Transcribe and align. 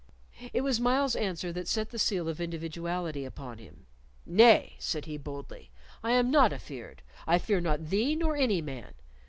It 0.51 0.61
was 0.61 0.79
Myles's 0.79 1.15
answer 1.15 1.51
that 1.53 1.67
set 1.67 1.91
the 1.91 1.99
seal 1.99 2.27
of 2.27 2.41
individuality 2.41 3.23
upon 3.23 3.59
him. 3.59 3.85
"Nay," 4.25 4.73
said 4.79 5.05
he, 5.05 5.15
boldly, 5.15 5.69
"I 6.01 6.13
am 6.13 6.31
not 6.31 6.51
afeard. 6.51 7.03
I 7.27 7.37
fear 7.37 7.61
not 7.61 7.91
thee 7.91 8.15
nor 8.15 8.35
any 8.35 8.63
man!" 8.63 8.95